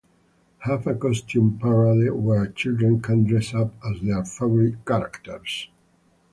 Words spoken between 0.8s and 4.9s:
a costume parade where children can dress up as their favorite